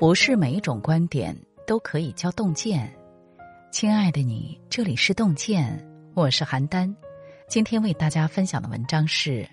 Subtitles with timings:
[0.00, 2.90] 不是每一种观点都可以叫洞见。
[3.70, 5.78] 亲爱的你，这里是洞见，
[6.14, 6.90] 我是邯郸。
[7.50, 9.46] 今天为大家分享的文章是：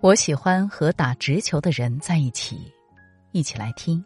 [0.00, 2.72] 我喜欢和打直球的人在一起。
[3.32, 4.00] 一起来听。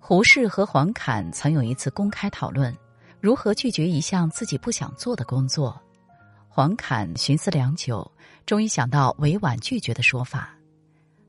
[0.00, 2.76] 胡适和黄侃曾有一次公开讨论
[3.20, 5.80] 如何拒绝一项自己不想做的工作。
[6.48, 8.10] 黄侃寻思良久，
[8.44, 10.52] 终于想到委婉拒绝的说法：“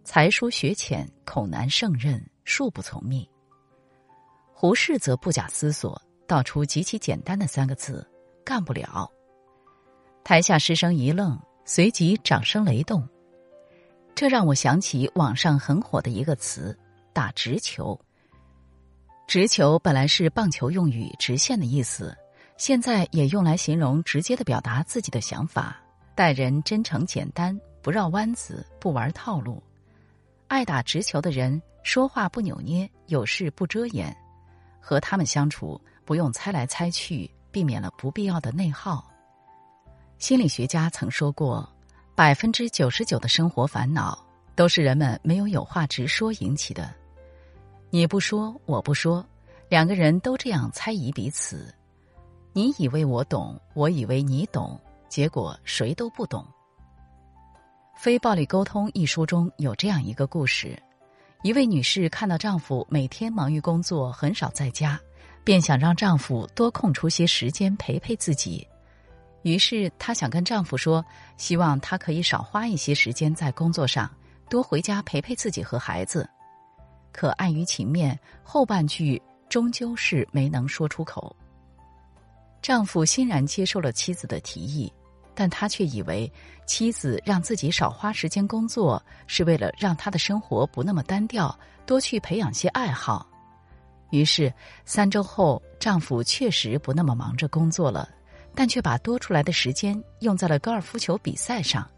[0.04, 2.20] 才疏学浅，恐难胜任，
[2.50, 3.26] 恕不从命。”
[4.52, 8.06] 胡适则不假思索，道出极其简单的三个字
[8.44, 9.10] ：“干不了。”
[10.26, 13.08] 台下师生一愣，随即掌声雷动。
[14.16, 16.78] 这让我想起网上很火的一个词
[17.14, 17.98] “打直球”。
[19.28, 22.18] 直球本来是棒球用语，直线的意思。
[22.58, 25.78] 现在也用来形容直接的表达自己的想法，
[26.16, 29.64] 待人真诚简单，不绕弯子，不玩套路。
[30.50, 34.16] 爱打直球的人，说话不扭捏，有事不遮掩，
[34.80, 39.06] 和他们相处不用猜来猜去，避免了不必要的内耗。
[40.18, 41.68] 心理学家曾说过，
[42.16, 44.18] 百分之九十九的生活烦恼
[44.56, 46.94] 都是人们没有有话直说引起的。
[47.90, 49.26] 你不说，我不说，
[49.70, 51.74] 两个人都这样猜疑彼此。
[52.52, 56.44] 你以为我懂，我以为你懂，结果谁都不懂。
[57.96, 60.78] 《非暴力沟通》一书中有这样一个故事：
[61.42, 65.00] 一位女士看到丈夫每天忙于工作，很少在家，
[65.42, 68.68] 便想让丈夫多空出些时间陪陪自己。
[69.44, 71.04] 于是她想跟丈夫说，
[71.38, 74.14] 希望他可以少花一些时间在工作上，
[74.50, 76.30] 多回家陪陪自己和孩子。
[77.14, 81.34] 可碍于情面，后半句终究是没能说出口。
[82.62, 84.92] 丈夫欣然接受了妻子的提议，
[85.40, 86.30] 但他却以为
[86.66, 93.26] 妻子让自己少花时间工作，是为了让他的生活不那么单调，多去培养些爱好。
[94.10, 98.10] 于是三周后，丈夫确实不那么忙着工作了，
[98.54, 101.90] 但却把多出来的时间用在了高尔夫球比赛上。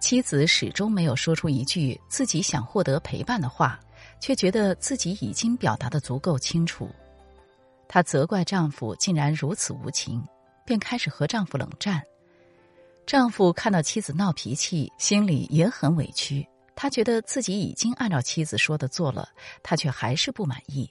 [0.00, 3.78] 妻子始终没有说出一句自己想获得陪伴的话，
[4.18, 6.90] 却觉得自己已经表达的足够清楚。
[7.86, 10.20] 她责怪丈夫竟然如此无情，
[10.64, 12.02] 便开始和丈夫冷战。
[13.06, 16.46] 丈夫看到妻子闹脾气，心里也很委屈。
[16.74, 19.28] 他觉得自己已经按照妻子说的做了，
[19.62, 20.90] 他却还是不满意。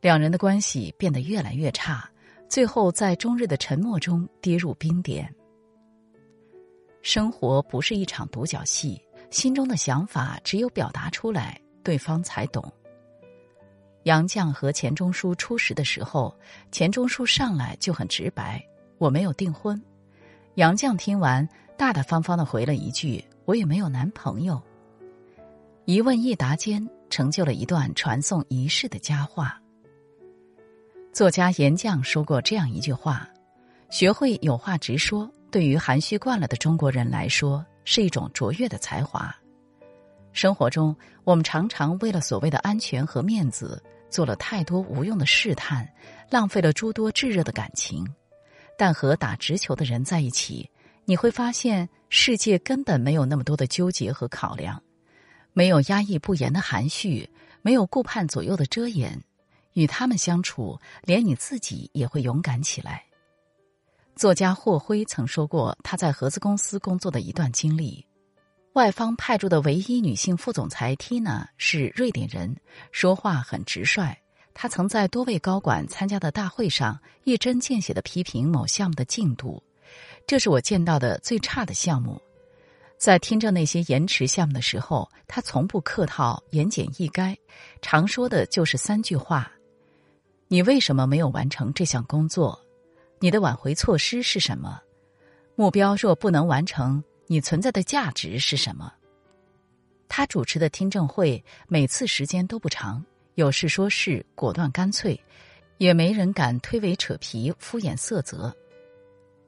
[0.00, 2.08] 两人的关系变得越来越差，
[2.48, 5.34] 最后在终日的沉默中跌入冰点。
[7.02, 9.00] 生活不是一场独角戏，
[9.30, 12.70] 心中的想法只有表达出来，对方才懂。
[14.04, 16.36] 杨绛和钱钟书初识的时候，
[16.70, 18.62] 钱钟书上来就很直白
[18.98, 19.82] ：“我没有订婚。”
[20.56, 21.46] 杨绛听完，
[21.76, 24.58] 大大方方的回了一句：“我也没有男朋友。”
[25.84, 29.60] 一问一答间，成就了一段传颂一世的佳话。
[31.12, 33.28] 作家严绛说过这样一句话
[33.90, 39.34] ：“学会有话直说，对于含蓄惯了的中国人来说，是一种卓越的才华。”
[40.32, 43.82] 生活中，我们常常为了所谓的安全和面子。
[44.08, 45.86] 做了太多无用的试探，
[46.30, 48.06] 浪费了诸多炙热的感情。
[48.78, 50.70] 但和打直球的人在一起，
[51.04, 54.82] 你会发现世界根本没有那么多的纠结和考量，
[55.52, 57.28] 没有压抑不言的含蓄，
[57.62, 59.22] 没有顾盼左右的遮掩。
[59.72, 63.04] 与他们相处，连你自己也会勇敢起来。
[64.14, 68.02] 作家霍辉曾说过他在合资公司工作的一段经历。
[68.72, 72.56] 外方派驻的唯一女性副总裁 Tina 是瑞典人，
[72.90, 74.16] 说话很直率。
[74.58, 79.62] 他曾在多位高管参加的大会上一针见血的批评某项目的进度，
[80.26, 82.18] 这是我见到的最差的项目。
[82.96, 87.36] 在听着那些延迟项目的时候，他从不客套，言简意赅，
[87.82, 89.52] 常说的就是三句话：
[90.48, 92.58] 你为什么没有完成这项工作？
[93.18, 94.80] 你的挽回措施是什么？
[95.54, 97.04] 目标若不能完成。
[97.26, 98.90] 你存在的价值是什么？
[100.08, 103.04] 他主持的听证会每次时间都不长，
[103.36, 105.18] 有事说事，果断干脆，
[105.76, 108.50] 也没人敢推诿扯皮、敷衍塞责。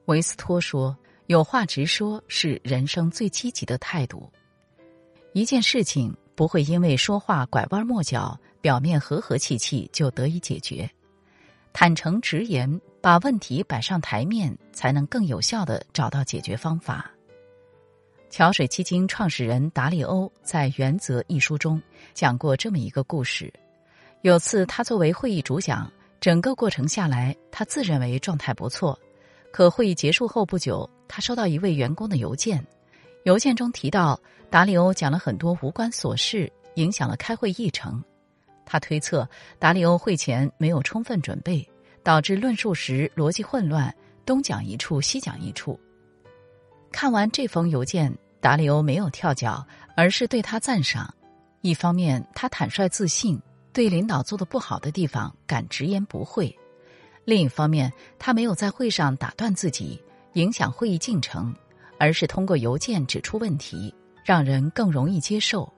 [0.04, 0.94] 维斯托说
[1.24, 4.30] ：“有话直说是人生最积极的态度。
[5.32, 10.88] 一件事情不会因为说话拐弯抹角、表面和和气气就得以解决。
[11.72, 17.10] 坦诚直言，把问题摆上台面，才能更有效的找到解决方法。”
[18.28, 21.80] 桥水基金创始人达利欧在《原则》一书中
[22.12, 23.50] 讲过这么一个故事：
[24.22, 28.98] 有次他作为会议主讲，整个过程下来，他自认为状态不错。
[29.52, 32.64] 可会议结束后不久，他收到一位员工的邮件，
[33.22, 34.18] 邮件中提到
[34.50, 38.02] 达利欧讲了很多无关琐事，影响了开会议程。
[38.66, 39.26] 他推测
[39.58, 41.66] 达里欧会前没有充分准备，
[42.02, 43.94] 导致论述时逻辑混乱，
[44.26, 45.78] 东讲一处西讲一处。
[46.90, 49.64] 看完这封邮件，达里欧没有跳脚，
[49.96, 51.14] 而是对他赞赏。
[51.60, 53.40] 一方面，他坦率自信，
[53.78, 56.52] 对领导做的不好的地方敢直言不讳；
[57.24, 60.02] 另一方面，他没有在会上打断自己，
[60.32, 61.54] 影响会议进程，
[61.96, 63.94] 而是通过邮件指出问题，
[64.24, 65.72] 让人更容易接受。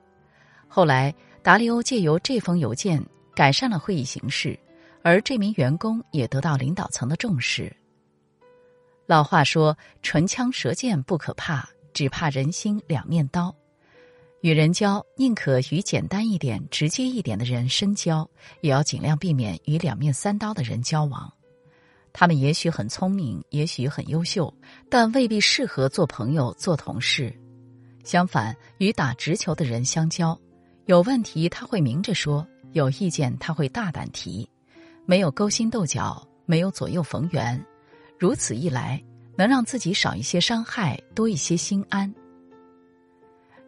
[0.67, 3.05] 后来，达利欧借由这封邮件
[3.35, 4.59] 改善了会议形式，
[5.03, 7.71] 而这名员工也得到领导层的重视。
[9.05, 13.55] 老话说：“唇枪舌剑不可怕，只怕人心两面刀。”
[14.43, 18.29] 与人交，宁可与简单一点、直接一点的人深交，
[18.63, 21.31] 也要尽量避免与两面三刀的人交往。
[22.11, 24.53] 他们也许很聪明，也许很优秀，
[24.89, 27.31] 但未必适合做朋友、做同事。
[28.03, 30.39] 相反，与打直球的人相交。
[30.87, 34.49] 有问题他会明着说，有意见他会大胆提，
[35.05, 37.63] 没有勾心斗角，没有左右逢源，
[38.19, 39.01] 如此一来，
[39.37, 42.13] 能让自己少一些伤害，多一些心安。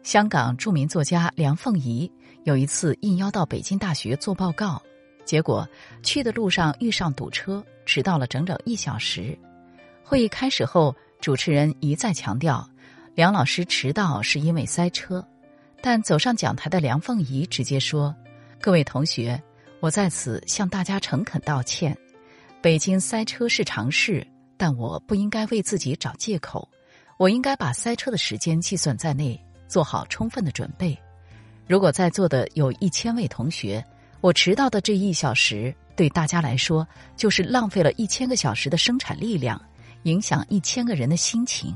[0.03, 2.11] 香港著名作家梁凤仪
[2.43, 4.81] 有一次应邀到北京大学做报告，
[5.23, 5.67] 结果
[6.03, 9.37] 去的路上遇上堵车，迟到了整整一小时。
[10.03, 12.69] 会议开始后，主持人一再强调，
[13.15, 15.25] 梁老师迟到是因为塞车。
[15.81, 18.13] 但走上讲台的梁凤仪直接说
[18.59, 19.41] ：“各位同学，
[19.79, 21.97] 我在此向大家诚恳道歉。
[22.61, 24.25] 北京塞车是常事，
[24.57, 26.67] 但我不应该为自己找借口。
[27.17, 30.97] 我应该把塞车的时间计算在内，做好充分的准备。
[31.67, 33.83] 如果在座的有一千位同学，
[34.21, 39.61] 我迟到的这一小时对大家来说就是浪费了一千个小时的生产力量，
[40.03, 41.75] 影响一千个人的心情。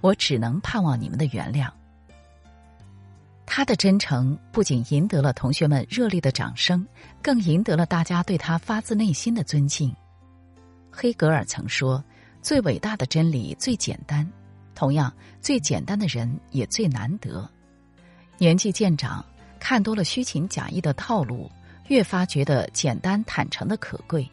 [0.00, 1.70] 我只能盼望你们的原谅。”
[3.52, 6.86] 他的真诚不仅赢得了同学们热烈的掌声，
[7.20, 9.92] 更赢得了大家对他发自内心的尊敬。
[10.88, 12.02] 黑格尔曾说
[12.40, 14.24] ：“最伟大的真理最简单，
[14.80, 15.12] 同样，
[15.42, 17.46] 最简单的人也最难得。”
[18.38, 19.22] 年纪渐长，
[19.58, 21.50] 看多了虚情假意的套路，
[21.88, 24.26] 越发觉得简单坦诚的可贵。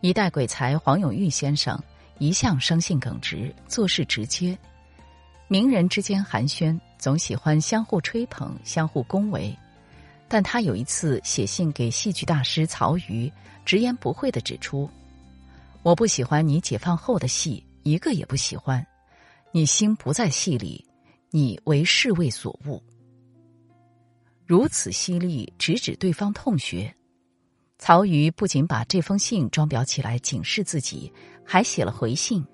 [0.00, 1.80] 一代鬼才黄永玉先生
[2.18, 4.58] 一向生性耿直，做事直接。
[5.46, 9.56] 名人之间寒暄，总喜欢相互吹捧、相互恭维。
[10.26, 13.32] 但他有一次写信给戏剧大师曹禺，
[13.64, 14.90] 直言不讳的指出
[15.84, 18.84] ：“我不喜欢你解放后的戏，一个也不喜欢。
[19.56, 20.84] 你心不在戏里，
[21.30, 22.78] 你为侍卫所误。”
[24.44, 26.94] 如此犀利，直指对方痛穴。
[27.78, 31.10] 曹禺不仅把这封信装裱起来警示自己，
[31.42, 32.44] 还写了回信：“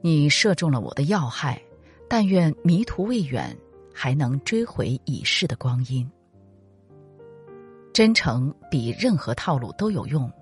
[0.00, 1.60] 你射中了我的要害。”
[2.08, 3.54] 但愿迷途未远，
[3.92, 6.10] 还能追回已逝的光阴。
[7.92, 10.32] 真诚比任何套路都有用，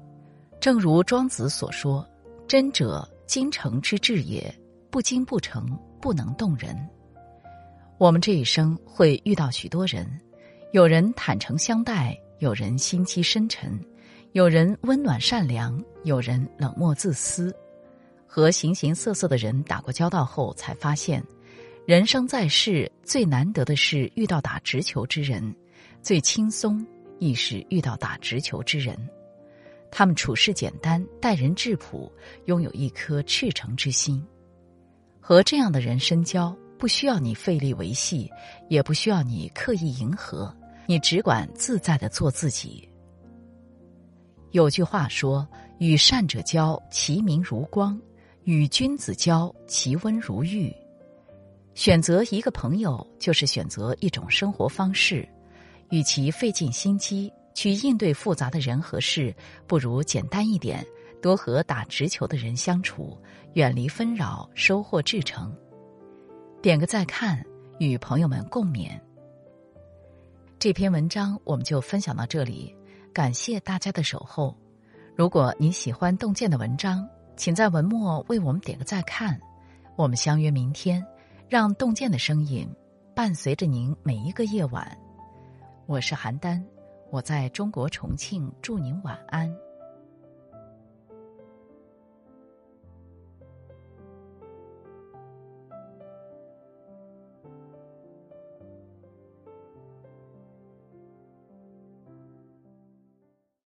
[0.60, 2.08] 正如庄子所说
[2.46, 4.54] ：“真者，精诚之至也。
[4.90, 5.66] 不精不诚，
[6.00, 6.76] 不能动人。”
[7.98, 10.06] 我们这一生会遇到许多人，
[10.72, 13.78] 有人坦诚相待，有人心机深沉，
[14.32, 17.54] 有人温暖善良，有人冷漠自私。
[18.26, 21.22] 和形形色色的人打过交道后，才发现。
[21.86, 25.54] 人生在世，最难得的是遇到打直球之人，
[26.00, 26.86] 最轻松
[27.18, 28.96] 亦是遇到打直球之人。
[29.90, 32.10] 他们处事简单，待人质朴，
[32.44, 34.24] 拥有一颗赤诚之心。
[35.20, 38.30] 和这样的人深交，不需要你费力维系，
[38.68, 40.52] 也不需要你刻意迎合，
[40.86, 42.88] 你只管自在的做自己。
[44.52, 45.46] 有句话说
[45.78, 47.96] ：“与善者交，其明如光；
[48.44, 50.74] 与君子交，其温如玉。”
[51.74, 55.28] 选择一个朋友，就是选择一种生活方式。
[55.90, 59.34] 与其费尽心机去应对复杂的人和事，
[59.66, 60.84] 不如简单一点，
[61.20, 63.16] 多和打直球的人相处，
[63.54, 65.54] 远离纷扰，收获至诚。
[66.62, 67.44] 点个再看，
[67.78, 68.98] 与朋友们共勉。
[70.58, 72.74] 这篇文章我们就分享到这里，
[73.12, 74.56] 感谢大家的守候。
[75.16, 79.40] 如果你喜欢洞见的文章，请在文末为我们点个再看。
[79.96, 81.04] 我们相约明天。
[81.50, 82.64] 让洞见的声音
[83.12, 84.96] 伴随着您每一个夜晚。
[85.86, 86.62] 我是邯郸，
[87.10, 89.52] 我在中国重庆，祝您晚安。